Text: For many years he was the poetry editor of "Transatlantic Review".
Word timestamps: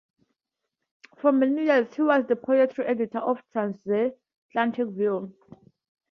For 1.17 1.31
many 1.31 1.65
years 1.65 1.93
he 1.93 2.01
was 2.01 2.25
the 2.25 2.35
poetry 2.35 2.87
editor 2.87 3.19
of 3.19 3.39
"Transatlantic 3.51 4.87
Review". 4.87 5.31